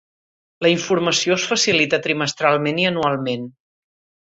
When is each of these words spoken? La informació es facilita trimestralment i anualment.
La 0.65 0.71
informació 0.75 1.35
es 1.41 1.45
facilita 1.51 2.01
trimestralment 2.07 2.83
i 2.85 2.91
anualment. 2.95 3.49